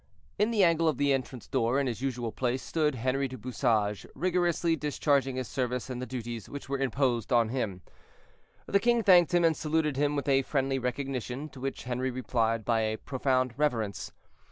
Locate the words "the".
0.49-0.63, 0.97-1.13, 6.01-6.07, 8.65-8.79